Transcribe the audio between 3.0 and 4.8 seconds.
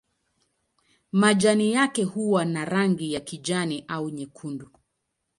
ya kijani au nyekundu.